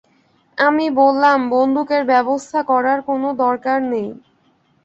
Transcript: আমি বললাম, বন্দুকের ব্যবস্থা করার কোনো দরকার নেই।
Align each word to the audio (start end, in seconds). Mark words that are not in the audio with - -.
আমি 0.57 0.85
বললাম, 0.99 1.37
বন্দুকের 1.49 2.03
ব্যবস্থা 2.11 2.59
করার 2.71 2.99
কোনো 3.09 3.27
দরকার 3.43 3.79
নেই। 3.91 4.09